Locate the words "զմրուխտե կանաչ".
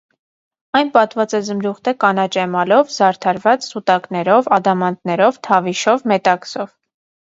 1.49-2.25